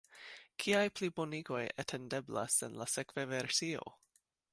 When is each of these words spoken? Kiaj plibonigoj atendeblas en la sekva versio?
Kiaj 0.61 0.85
plibonigoj 0.99 1.59
atendeblas 1.83 2.57
en 2.69 2.79
la 2.81 2.89
sekva 2.95 3.27
versio? 3.35 3.85